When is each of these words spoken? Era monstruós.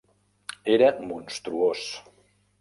Era 0.75 0.87
monstruós. 1.11 1.83